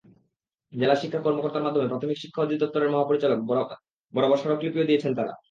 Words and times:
জেলা 0.73 0.95
শিক্ষা 0.95 1.19
কর্মকর্তার 1.25 1.65
মাধ্যমে 1.65 1.89
প্রাথমিক 1.89 2.17
শিক্ষা 2.19 2.43
অধিদপ্তরের 2.43 2.93
মহাপরিচালক 2.93 3.39
বরাবর 4.13 4.39
স্মারকলিপিও 4.41 4.87
দিয়েছেন 4.89 5.11
তাঁরা। 5.17 5.33